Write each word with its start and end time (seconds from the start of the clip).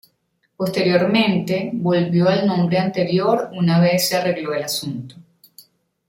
Posteriormente, 0.57 1.69
volvió 1.73 2.27
al 2.27 2.47
nombre 2.47 2.79
anterior 2.79 3.51
una 3.55 3.79
vez 3.79 4.09
se 4.09 4.15
arregló 4.15 4.51
el 4.55 4.63
asunto. 4.63 5.15